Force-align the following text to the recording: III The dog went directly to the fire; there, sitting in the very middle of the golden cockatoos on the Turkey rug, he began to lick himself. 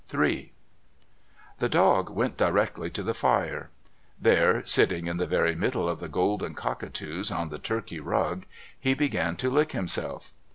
III 0.11 0.51
The 1.59 1.69
dog 1.69 2.09
went 2.09 2.35
directly 2.35 2.89
to 2.89 3.03
the 3.03 3.13
fire; 3.13 3.69
there, 4.19 4.65
sitting 4.65 5.05
in 5.05 5.17
the 5.17 5.27
very 5.27 5.53
middle 5.53 5.87
of 5.87 5.99
the 5.99 6.09
golden 6.09 6.55
cockatoos 6.55 7.29
on 7.29 7.49
the 7.49 7.59
Turkey 7.59 7.99
rug, 7.99 8.47
he 8.79 8.95
began 8.95 9.35
to 9.35 9.51
lick 9.51 9.73
himself. 9.73 10.33